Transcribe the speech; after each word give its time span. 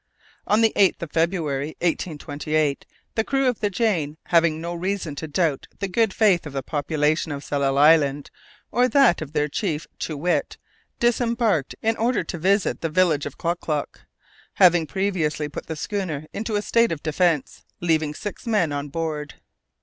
On 0.47 0.61
the 0.61 0.73
8th 0.75 1.03
of 1.03 1.11
February, 1.11 1.75
1828, 1.81 2.87
the 3.13 3.23
crew 3.23 3.45
of 3.47 3.59
the 3.59 3.69
Jane, 3.69 4.17
having 4.23 4.59
no 4.59 4.73
reason 4.73 5.13
to 5.17 5.27
doubt 5.27 5.67
the 5.77 5.87
good 5.87 6.11
faith 6.11 6.47
of 6.47 6.53
the 6.53 6.63
population 6.63 7.31
of 7.31 7.43
Tsalal 7.43 7.77
Island, 7.77 8.31
or 8.71 8.87
that 8.87 9.21
of 9.21 9.33
their 9.33 9.47
chief, 9.47 9.85
Too 9.99 10.17
Wit, 10.17 10.57
disembarked, 10.99 11.75
in 11.83 11.97
order 11.97 12.23
to 12.23 12.39
visit 12.39 12.81
the 12.81 12.89
village 12.89 13.27
of 13.27 13.37
Klock 13.37 13.59
Klock, 13.59 14.01
having 14.53 14.87
previously 14.87 15.47
put 15.47 15.67
the 15.67 15.75
schooner 15.75 16.25
into 16.33 16.55
a 16.55 16.63
state 16.63 16.91
of 16.91 17.03
defence, 17.03 17.63
leaving 17.79 18.15
six 18.15 18.47
men 18.47 18.71
on 18.71 18.89
board. 18.89 19.35